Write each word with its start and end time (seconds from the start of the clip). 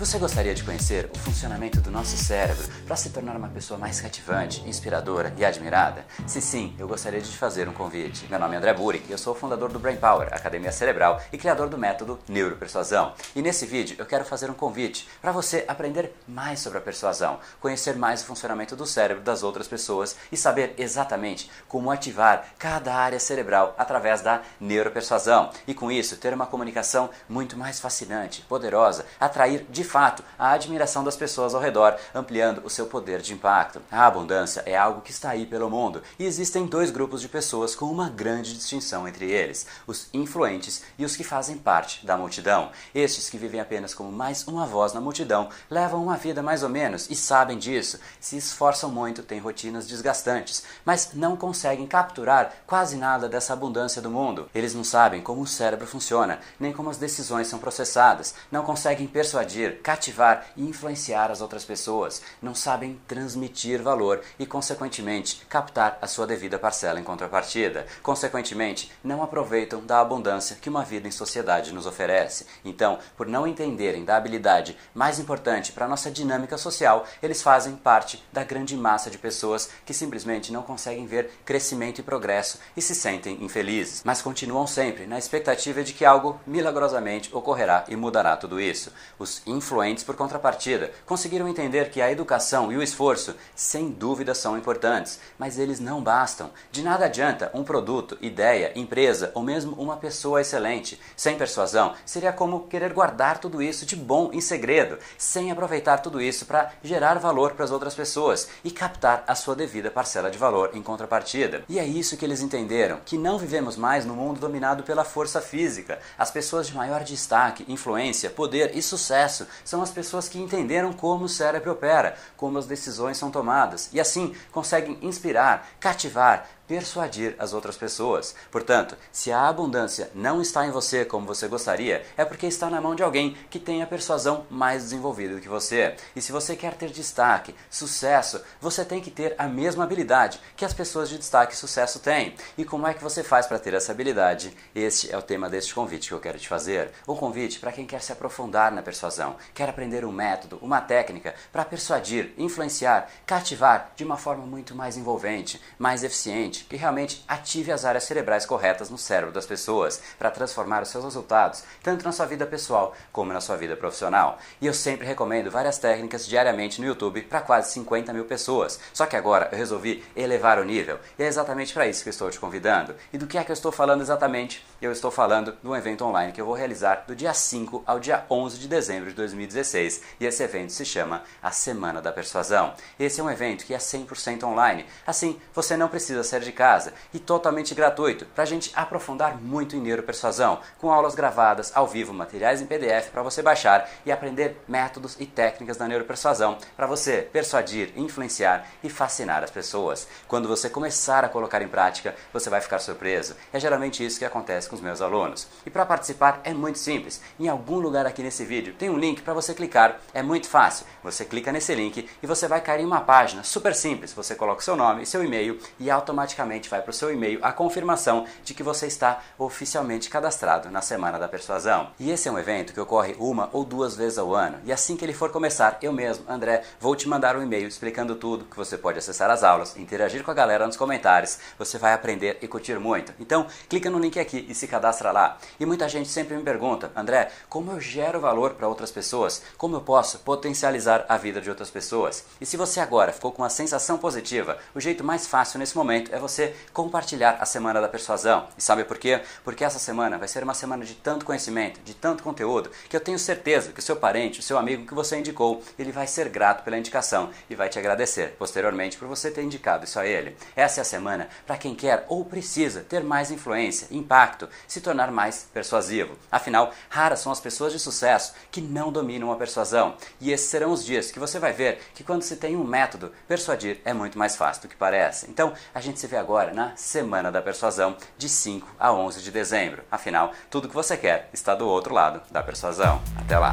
Você 0.00 0.18
gostaria 0.18 0.54
de 0.54 0.64
conhecer 0.64 1.10
o 1.14 1.18
funcionamento 1.18 1.78
do 1.78 1.90
nosso 1.90 2.16
cérebro 2.16 2.66
para 2.86 2.96
se 2.96 3.10
tornar 3.10 3.36
uma 3.36 3.50
pessoa 3.50 3.78
mais 3.78 4.00
cativante, 4.00 4.66
inspiradora 4.66 5.30
e 5.36 5.44
admirada? 5.44 6.06
Se 6.26 6.40
sim, 6.40 6.74
eu 6.78 6.88
gostaria 6.88 7.20
de 7.20 7.30
te 7.30 7.36
fazer 7.36 7.68
um 7.68 7.74
convite. 7.74 8.26
Meu 8.30 8.38
nome 8.38 8.54
é 8.54 8.56
André 8.56 8.72
Burick 8.72 9.06
e 9.06 9.12
eu 9.12 9.18
sou 9.18 9.34
o 9.34 9.36
fundador 9.36 9.70
do 9.70 9.78
Brain 9.78 9.98
Power, 9.98 10.28
Academia 10.32 10.72
Cerebral 10.72 11.20
e 11.30 11.36
criador 11.36 11.68
do 11.68 11.76
método 11.76 12.18
Neuropersuasão. 12.26 13.12
E 13.36 13.42
nesse 13.42 13.66
vídeo 13.66 13.94
eu 13.98 14.06
quero 14.06 14.24
fazer 14.24 14.50
um 14.50 14.54
convite 14.54 15.06
para 15.20 15.32
você 15.32 15.66
aprender 15.68 16.14
mais 16.26 16.60
sobre 16.60 16.78
a 16.78 16.80
persuasão, 16.80 17.38
conhecer 17.60 17.94
mais 17.94 18.22
o 18.22 18.24
funcionamento 18.24 18.74
do 18.74 18.86
cérebro 18.86 19.22
das 19.22 19.42
outras 19.42 19.68
pessoas 19.68 20.16
e 20.32 20.36
saber 20.36 20.72
exatamente 20.78 21.50
como 21.68 21.90
ativar 21.90 22.46
cada 22.58 22.94
área 22.94 23.20
cerebral 23.20 23.74
através 23.76 24.22
da 24.22 24.40
neuropersuasão. 24.58 25.50
E 25.66 25.74
com 25.74 25.92
isso, 25.92 26.16
ter 26.16 26.32
uma 26.32 26.46
comunicação 26.46 27.10
muito 27.28 27.54
mais 27.54 27.78
fascinante, 27.78 28.40
poderosa, 28.48 29.04
atrair 29.20 29.66
de 29.68 29.89
fato 29.90 30.22
a 30.38 30.52
admiração 30.52 31.02
das 31.02 31.16
pessoas 31.16 31.54
ao 31.54 31.60
redor, 31.60 31.96
ampliando 32.14 32.62
o 32.64 32.70
seu 32.70 32.86
poder 32.86 33.20
de 33.20 33.34
impacto. 33.34 33.82
A 33.90 34.06
abundância 34.06 34.62
é 34.64 34.76
algo 34.76 35.00
que 35.00 35.10
está 35.10 35.30
aí 35.30 35.44
pelo 35.44 35.68
mundo 35.68 36.02
e 36.18 36.24
existem 36.24 36.64
dois 36.64 36.90
grupos 36.90 37.20
de 37.20 37.28
pessoas 37.28 37.74
com 37.74 37.86
uma 37.86 38.08
grande 38.08 38.54
distinção 38.54 39.06
entre 39.08 39.30
eles: 39.30 39.66
os 39.86 40.08
influentes 40.14 40.82
e 40.96 41.04
os 41.04 41.16
que 41.16 41.24
fazem 41.24 41.58
parte 41.58 42.06
da 42.06 42.16
multidão. 42.16 42.70
Estes 42.94 43.28
que 43.28 43.36
vivem 43.36 43.60
apenas 43.60 43.92
como 43.92 44.12
mais 44.12 44.46
uma 44.46 44.64
voz 44.64 44.92
na 44.92 45.00
multidão 45.00 45.48
levam 45.68 46.02
uma 46.02 46.16
vida 46.16 46.42
mais 46.42 46.62
ou 46.62 46.68
menos 46.68 47.10
e 47.10 47.16
sabem 47.16 47.58
disso, 47.58 47.98
se 48.20 48.36
esforçam 48.36 48.90
muito, 48.90 49.22
têm 49.22 49.40
rotinas 49.40 49.88
desgastantes, 49.88 50.62
mas 50.84 51.10
não 51.14 51.36
conseguem 51.36 51.86
capturar 51.86 52.52
quase 52.66 52.96
nada 52.96 53.28
dessa 53.28 53.52
abundância 53.52 54.00
do 54.00 54.10
mundo. 54.10 54.48
Eles 54.54 54.74
não 54.74 54.84
sabem 54.84 55.20
como 55.20 55.42
o 55.42 55.46
cérebro 55.46 55.86
funciona, 55.86 56.38
nem 56.58 56.72
como 56.72 56.90
as 56.90 56.96
decisões 56.96 57.48
são 57.48 57.58
processadas, 57.58 58.34
não 58.52 58.62
conseguem 58.62 59.06
persuadir, 59.06 59.79
cativar 59.82 60.46
e 60.56 60.62
influenciar 60.62 61.30
as 61.30 61.40
outras 61.40 61.64
pessoas, 61.64 62.22
não 62.40 62.54
sabem 62.54 63.00
transmitir 63.06 63.82
valor 63.82 64.20
e, 64.38 64.46
consequentemente, 64.46 65.44
captar 65.48 65.98
a 66.00 66.06
sua 66.06 66.26
devida 66.26 66.58
parcela 66.58 67.00
em 67.00 67.04
contrapartida. 67.04 67.86
Consequentemente, 68.02 68.92
não 69.02 69.22
aproveitam 69.22 69.84
da 69.84 70.00
abundância 70.00 70.56
que 70.60 70.68
uma 70.68 70.84
vida 70.84 71.08
em 71.08 71.10
sociedade 71.10 71.72
nos 71.72 71.86
oferece. 71.86 72.46
Então, 72.64 72.98
por 73.16 73.26
não 73.26 73.46
entenderem 73.46 74.04
da 74.04 74.16
habilidade 74.16 74.76
mais 74.94 75.18
importante 75.18 75.72
para 75.72 75.86
a 75.86 75.88
nossa 75.88 76.10
dinâmica 76.10 76.56
social, 76.58 77.06
eles 77.22 77.42
fazem 77.42 77.76
parte 77.76 78.22
da 78.32 78.44
grande 78.44 78.76
massa 78.76 79.10
de 79.10 79.18
pessoas 79.18 79.70
que 79.84 79.94
simplesmente 79.94 80.52
não 80.52 80.62
conseguem 80.62 81.06
ver 81.06 81.30
crescimento 81.44 81.98
e 81.98 82.02
progresso 82.02 82.58
e 82.76 82.82
se 82.82 82.94
sentem 82.94 83.42
infelizes, 83.42 84.02
mas 84.04 84.22
continuam 84.22 84.66
sempre 84.66 85.06
na 85.06 85.18
expectativa 85.18 85.82
de 85.82 85.92
que 85.92 86.04
algo 86.04 86.40
milagrosamente 86.46 87.34
ocorrerá 87.34 87.84
e 87.88 87.96
mudará 87.96 88.36
tudo 88.36 88.60
isso. 88.60 88.92
Os 89.18 89.42
influentes, 89.70 90.02
por 90.02 90.16
contrapartida, 90.16 90.90
conseguiram 91.06 91.46
entender 91.46 91.90
que 91.90 92.02
a 92.02 92.10
educação 92.10 92.72
e 92.72 92.76
o 92.76 92.82
esforço, 92.82 93.36
sem 93.54 93.88
dúvida, 93.88 94.34
são 94.34 94.58
importantes, 94.58 95.20
mas 95.38 95.60
eles 95.60 95.78
não 95.78 96.02
bastam. 96.02 96.50
De 96.72 96.82
nada 96.82 97.04
adianta 97.04 97.52
um 97.54 97.62
produto, 97.62 98.18
ideia, 98.20 98.72
empresa 98.74 99.30
ou 99.32 99.44
mesmo 99.44 99.76
uma 99.76 99.96
pessoa 99.96 100.40
excelente. 100.40 101.00
Sem 101.16 101.38
persuasão, 101.38 101.94
seria 102.04 102.32
como 102.32 102.66
querer 102.66 102.92
guardar 102.92 103.38
tudo 103.38 103.62
isso 103.62 103.86
de 103.86 103.94
bom 103.94 104.30
em 104.32 104.40
segredo, 104.40 104.98
sem 105.16 105.52
aproveitar 105.52 105.98
tudo 105.98 106.20
isso 106.20 106.46
para 106.46 106.72
gerar 106.82 107.20
valor 107.20 107.52
para 107.52 107.64
as 107.64 107.70
outras 107.70 107.94
pessoas 107.94 108.48
e 108.64 108.72
captar 108.72 109.22
a 109.28 109.36
sua 109.36 109.54
devida 109.54 109.88
parcela 109.88 110.32
de 110.32 110.38
valor 110.38 110.70
em 110.74 110.82
contrapartida. 110.82 111.62
E 111.68 111.78
é 111.78 111.86
isso 111.86 112.16
que 112.16 112.24
eles 112.24 112.40
entenderam, 112.40 112.98
que 113.04 113.16
não 113.16 113.38
vivemos 113.38 113.76
mais 113.76 114.04
no 114.04 114.14
mundo 114.14 114.40
dominado 114.40 114.82
pela 114.82 115.04
força 115.04 115.40
física. 115.40 116.00
As 116.18 116.30
pessoas 116.30 116.66
de 116.66 116.74
maior 116.74 117.04
destaque, 117.04 117.64
influência, 117.68 118.30
poder 118.30 118.76
e 118.76 118.82
sucesso 118.82 119.46
são 119.64 119.82
as 119.82 119.90
pessoas 119.90 120.28
que 120.28 120.40
entenderam 120.40 120.92
como 120.92 121.24
o 121.24 121.28
cérebro 121.28 121.72
opera, 121.72 122.16
como 122.36 122.58
as 122.58 122.66
decisões 122.66 123.16
são 123.16 123.30
tomadas 123.30 123.88
e 123.92 124.00
assim 124.00 124.34
conseguem 124.50 124.98
inspirar, 125.02 125.68
cativar, 125.78 126.48
persuadir 126.70 127.34
as 127.36 127.52
outras 127.52 127.76
pessoas. 127.76 128.32
Portanto, 128.48 128.96
se 129.10 129.32
a 129.32 129.48
abundância 129.48 130.08
não 130.14 130.40
está 130.40 130.64
em 130.64 130.70
você 130.70 131.04
como 131.04 131.26
você 131.26 131.48
gostaria, 131.48 132.06
é 132.16 132.24
porque 132.24 132.46
está 132.46 132.70
na 132.70 132.80
mão 132.80 132.94
de 132.94 133.02
alguém 133.02 133.36
que 133.50 133.58
tem 133.58 133.82
a 133.82 133.86
persuasão 133.88 134.46
mais 134.48 134.84
desenvolvida 134.84 135.34
do 135.34 135.40
que 135.40 135.48
você. 135.48 135.96
E 136.14 136.22
se 136.22 136.30
você 136.30 136.54
quer 136.54 136.74
ter 136.74 136.90
destaque, 136.90 137.56
sucesso, 137.68 138.40
você 138.60 138.84
tem 138.84 139.00
que 139.00 139.10
ter 139.10 139.34
a 139.36 139.48
mesma 139.48 139.82
habilidade 139.82 140.40
que 140.56 140.64
as 140.64 140.72
pessoas 140.72 141.08
de 141.08 141.18
destaque 141.18 141.54
e 141.54 141.56
sucesso 141.56 141.98
têm. 141.98 142.36
E 142.56 142.64
como 142.64 142.86
é 142.86 142.94
que 142.94 143.02
você 143.02 143.24
faz 143.24 143.48
para 143.48 143.58
ter 143.58 143.74
essa 143.74 143.90
habilidade? 143.90 144.56
Este 144.72 145.12
é 145.12 145.18
o 145.18 145.22
tema 145.22 145.50
deste 145.50 145.74
convite 145.74 146.06
que 146.06 146.14
eu 146.14 146.20
quero 146.20 146.38
te 146.38 146.46
fazer. 146.46 146.92
Um 147.08 147.16
convite 147.16 147.58
para 147.58 147.72
quem 147.72 147.84
quer 147.84 148.00
se 148.00 148.12
aprofundar 148.12 148.70
na 148.70 148.80
persuasão, 148.80 149.34
quer 149.52 149.68
aprender 149.68 150.04
um 150.04 150.12
método, 150.12 150.56
uma 150.62 150.80
técnica 150.80 151.34
para 151.50 151.64
persuadir, 151.64 152.32
influenciar, 152.38 153.10
cativar 153.26 153.90
de 153.96 154.04
uma 154.04 154.16
forma 154.16 154.46
muito 154.46 154.72
mais 154.72 154.96
envolvente, 154.96 155.60
mais 155.76 156.04
eficiente 156.04 156.59
que 156.68 156.76
realmente 156.76 157.24
ative 157.26 157.72
as 157.72 157.84
áreas 157.84 158.04
cerebrais 158.04 158.46
corretas 158.46 158.90
no 158.90 158.98
cérebro 158.98 159.32
das 159.32 159.46
pessoas 159.46 160.00
para 160.18 160.30
transformar 160.30 160.82
os 160.82 160.88
seus 160.88 161.04
resultados, 161.04 161.64
tanto 161.82 162.04
na 162.04 162.12
sua 162.12 162.26
vida 162.26 162.46
pessoal 162.46 162.94
como 163.12 163.32
na 163.32 163.40
sua 163.40 163.56
vida 163.56 163.76
profissional. 163.76 164.38
E 164.60 164.66
eu 164.66 164.74
sempre 164.74 165.06
recomendo 165.06 165.50
várias 165.50 165.78
técnicas 165.78 166.26
diariamente 166.26 166.80
no 166.80 166.86
YouTube 166.86 167.22
para 167.22 167.40
quase 167.40 167.72
50 167.72 168.12
mil 168.12 168.24
pessoas. 168.24 168.80
Só 168.92 169.06
que 169.06 169.16
agora 169.16 169.48
eu 169.52 169.58
resolvi 169.58 170.04
elevar 170.14 170.58
o 170.58 170.64
nível 170.64 170.98
e 171.18 171.22
é 171.22 171.26
exatamente 171.26 171.72
para 171.72 171.86
isso 171.86 172.02
que 172.02 172.08
eu 172.08 172.12
estou 172.12 172.30
te 172.30 172.40
convidando. 172.40 172.94
E 173.12 173.18
do 173.18 173.26
que 173.26 173.38
é 173.38 173.44
que 173.44 173.50
eu 173.50 173.54
estou 173.54 173.72
falando 173.72 174.02
exatamente? 174.02 174.64
Eu 174.80 174.92
estou 174.92 175.10
falando 175.10 175.56
de 175.62 175.68
um 175.68 175.76
evento 175.76 176.04
online 176.04 176.32
que 176.32 176.40
eu 176.40 176.46
vou 176.46 176.54
realizar 176.54 177.04
do 177.06 177.14
dia 177.14 177.34
5 177.34 177.82
ao 177.86 177.98
dia 177.98 178.24
11 178.30 178.58
de 178.58 178.68
dezembro 178.68 179.10
de 179.10 179.16
2016 179.16 180.02
e 180.18 180.26
esse 180.26 180.42
evento 180.42 180.72
se 180.72 180.84
chama 180.84 181.22
a 181.42 181.50
Semana 181.50 182.00
da 182.00 182.12
Persuasão. 182.12 182.74
Esse 182.98 183.20
é 183.20 183.24
um 183.24 183.30
evento 183.30 183.64
que 183.64 183.74
é 183.74 183.78
100% 183.78 184.44
online, 184.44 184.86
assim 185.06 185.40
você 185.52 185.76
não 185.76 185.88
precisa 185.88 186.22
sair 186.22 186.40
de 186.40 186.49
de 186.50 186.52
casa 186.52 186.92
e 187.14 187.18
totalmente 187.18 187.74
gratuito 187.74 188.26
para 188.26 188.42
a 188.42 188.46
gente 188.46 188.72
aprofundar 188.74 189.40
muito 189.40 189.76
em 189.76 189.80
neuropersuasão, 189.80 190.58
com 190.78 190.90
aulas 190.90 191.14
gravadas 191.14 191.70
ao 191.74 191.86
vivo, 191.86 192.12
materiais 192.12 192.60
em 192.60 192.66
PDF 192.66 193.10
para 193.10 193.22
você 193.22 193.40
baixar 193.40 193.88
e 194.04 194.10
aprender 194.10 194.60
métodos 194.66 195.16
e 195.20 195.26
técnicas 195.26 195.76
da 195.76 195.86
neuropersuasão 195.86 196.58
para 196.76 196.86
você 196.86 197.28
persuadir, 197.32 197.92
influenciar 197.96 198.66
e 198.82 198.90
fascinar 198.90 199.44
as 199.44 199.50
pessoas. 199.50 200.08
Quando 200.26 200.48
você 200.48 200.68
começar 200.68 201.24
a 201.24 201.28
colocar 201.28 201.62
em 201.62 201.68
prática, 201.68 202.14
você 202.32 202.50
vai 202.50 202.60
ficar 202.60 202.80
surpreso. 202.80 203.36
É 203.52 203.60
geralmente 203.60 204.04
isso 204.04 204.18
que 204.18 204.24
acontece 204.24 204.68
com 204.68 204.74
os 204.74 204.82
meus 204.82 205.00
alunos. 205.00 205.46
E 205.64 205.70
para 205.70 205.86
participar 205.86 206.40
é 206.42 206.52
muito 206.52 206.78
simples. 206.78 207.22
Em 207.38 207.48
algum 207.48 207.78
lugar 207.78 208.06
aqui 208.06 208.22
nesse 208.22 208.44
vídeo 208.44 208.74
tem 208.74 208.90
um 208.90 208.98
link 208.98 209.22
para 209.22 209.34
você 209.34 209.54
clicar. 209.54 210.00
É 210.12 210.22
muito 210.22 210.48
fácil. 210.48 210.86
Você 211.02 211.24
clica 211.24 211.52
nesse 211.52 211.74
link 211.74 212.08
e 212.22 212.26
você 212.26 212.48
vai 212.48 212.60
cair 212.60 212.82
em 212.82 212.86
uma 212.86 213.00
página 213.00 213.44
super 213.44 213.74
simples. 213.74 214.12
Você 214.12 214.34
coloca 214.34 214.62
seu 214.62 214.74
nome, 214.74 215.06
seu 215.06 215.24
e-mail 215.24 215.58
e 215.78 215.90
automaticamente 215.90 216.39
automaticamente 216.40 216.68
vai 216.68 216.80
para 216.80 216.90
o 216.90 216.94
seu 216.94 217.12
e-mail 217.12 217.38
a 217.42 217.52
confirmação 217.52 218.26
de 218.42 218.54
que 218.54 218.62
você 218.62 218.86
está 218.86 219.22
oficialmente 219.38 220.08
cadastrado 220.08 220.70
na 220.70 220.80
Semana 220.80 221.18
da 221.18 221.28
Persuasão. 221.28 221.90
E 221.98 222.10
esse 222.10 222.28
é 222.28 222.32
um 222.32 222.38
evento 222.38 222.72
que 222.72 222.80
ocorre 222.80 223.14
uma 223.18 223.50
ou 223.52 223.64
duas 223.64 223.94
vezes 223.94 224.18
ao 224.18 224.34
ano. 224.34 224.58
E 224.64 224.72
assim 224.72 224.96
que 224.96 225.04
ele 225.04 225.12
for 225.12 225.30
começar, 225.30 225.78
eu 225.82 225.92
mesmo, 225.92 226.24
André, 226.28 226.62
vou 226.80 226.96
te 226.96 227.08
mandar 227.08 227.36
um 227.36 227.42
e-mail 227.42 227.68
explicando 227.68 228.14
tudo, 228.14 228.44
que 228.44 228.56
você 228.56 228.78
pode 228.78 228.98
acessar 228.98 229.30
as 229.30 229.42
aulas, 229.42 229.76
interagir 229.76 230.24
com 230.24 230.30
a 230.30 230.34
galera 230.34 230.66
nos 230.66 230.76
comentários, 230.76 231.38
você 231.58 231.78
vai 231.78 231.92
aprender 231.92 232.38
e 232.40 232.48
curtir 232.48 232.78
muito. 232.78 233.12
Então, 233.20 233.46
clica 233.68 233.90
no 233.90 233.98
link 233.98 234.18
aqui 234.18 234.46
e 234.48 234.54
se 234.54 234.66
cadastra 234.66 235.12
lá. 235.12 235.38
E 235.58 235.66
muita 235.66 235.88
gente 235.88 236.08
sempre 236.08 236.36
me 236.36 236.42
pergunta, 236.42 236.90
André, 236.96 237.30
como 237.48 237.72
eu 237.72 237.80
gero 237.80 238.20
valor 238.20 238.54
para 238.54 238.68
outras 238.68 238.90
pessoas? 238.90 239.42
Como 239.56 239.76
eu 239.76 239.80
posso 239.80 240.20
potencializar 240.20 241.04
a 241.08 241.16
vida 241.16 241.40
de 241.40 241.50
outras 241.50 241.70
pessoas? 241.70 242.24
E 242.40 242.46
se 242.46 242.56
você 242.56 242.80
agora 242.80 243.12
ficou 243.12 243.32
com 243.32 243.42
uma 243.42 243.50
sensação 243.50 243.98
positiva, 243.98 244.58
o 244.74 244.80
jeito 244.80 245.04
mais 245.04 245.26
fácil 245.26 245.58
nesse 245.58 245.76
momento 245.76 246.14
é 246.14 246.19
você 246.20 246.54
compartilhar 246.72 247.38
a 247.40 247.46
Semana 247.46 247.80
da 247.80 247.88
Persuasão. 247.88 248.46
E 248.56 248.62
sabe 248.62 248.84
por 248.84 248.98
quê? 248.98 249.20
Porque 249.42 249.64
essa 249.64 249.78
semana 249.78 250.18
vai 250.18 250.28
ser 250.28 250.42
uma 250.42 250.54
semana 250.54 250.84
de 250.84 250.94
tanto 250.94 251.24
conhecimento, 251.24 251.80
de 251.80 251.94
tanto 251.94 252.22
conteúdo, 252.22 252.70
que 252.88 252.96
eu 252.96 253.00
tenho 253.00 253.18
certeza 253.18 253.72
que 253.72 253.80
o 253.80 253.82
seu 253.82 253.96
parente, 253.96 254.40
o 254.40 254.42
seu 254.42 254.58
amigo 254.58 254.86
que 254.86 254.94
você 254.94 255.18
indicou, 255.18 255.62
ele 255.78 255.92
vai 255.92 256.06
ser 256.06 256.28
grato 256.28 256.62
pela 256.62 256.78
indicação 256.78 257.30
e 257.48 257.54
vai 257.54 257.68
te 257.68 257.78
agradecer 257.78 258.36
posteriormente 258.38 258.96
por 258.96 259.08
você 259.08 259.30
ter 259.30 259.42
indicado 259.42 259.84
isso 259.84 259.98
a 259.98 260.06
ele. 260.06 260.36
Essa 260.54 260.80
é 260.80 260.82
a 260.82 260.84
semana 260.84 261.28
para 261.46 261.56
quem 261.56 261.74
quer 261.74 262.04
ou 262.08 262.24
precisa 262.24 262.80
ter 262.82 263.02
mais 263.02 263.30
influência, 263.30 263.88
impacto, 263.90 264.48
se 264.68 264.80
tornar 264.80 265.10
mais 265.10 265.48
persuasivo. 265.52 266.16
Afinal, 266.30 266.72
raras 266.88 267.20
são 267.20 267.32
as 267.32 267.40
pessoas 267.40 267.72
de 267.72 267.78
sucesso 267.78 268.34
que 268.50 268.60
não 268.60 268.92
dominam 268.92 269.32
a 269.32 269.36
persuasão. 269.36 269.96
E 270.20 270.32
esses 270.32 270.48
serão 270.48 270.72
os 270.72 270.84
dias 270.84 271.10
que 271.10 271.18
você 271.18 271.38
vai 271.38 271.52
ver 271.52 271.80
que 271.94 272.04
quando 272.04 272.22
se 272.22 272.36
tem 272.36 272.56
um 272.56 272.64
método, 272.64 273.12
persuadir 273.26 273.80
é 273.84 273.92
muito 273.92 274.18
mais 274.18 274.36
fácil 274.36 274.62
do 274.62 274.68
que 274.68 274.76
parece. 274.76 275.30
Então, 275.30 275.52
a 275.74 275.80
gente 275.80 275.98
se 276.00 276.06
vê 276.10 276.16
agora 276.16 276.52
na 276.52 276.72
Semana 276.76 277.30
da 277.30 277.40
Persuasão, 277.40 277.96
de 278.18 278.28
5 278.28 278.66
a 278.78 278.92
11 278.92 279.22
de 279.22 279.30
dezembro. 279.30 279.84
Afinal, 279.90 280.32
tudo 280.50 280.68
que 280.68 280.74
você 280.74 280.96
quer 280.96 281.30
está 281.32 281.54
do 281.54 281.68
outro 281.68 281.94
lado 281.94 282.20
da 282.30 282.42
persuasão. 282.42 283.00
Até 283.16 283.38
lá! 283.38 283.52